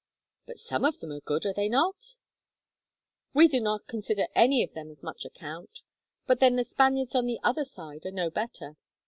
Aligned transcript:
"But 0.47 0.57
some 0.57 0.83
of 0.83 0.97
them 0.97 1.11
are 1.11 1.19
good, 1.21 1.45
are 1.45 1.53
they 1.53 1.69
not?" 1.69 2.15
"We 3.35 3.47
do 3.47 3.61
not 3.61 3.85
consider 3.85 4.29
any 4.33 4.63
of 4.63 4.73
them 4.73 4.89
of 4.89 5.03
much 5.03 5.25
account. 5.25 5.81
But 6.25 6.39
then 6.39 6.55
the 6.55 6.65
Spaniards 6.65 7.13
on 7.13 7.27
the 7.27 7.39
other 7.43 7.65
side 7.65 8.07
are 8.07 8.11
no 8.11 8.31
better. 8.31 8.77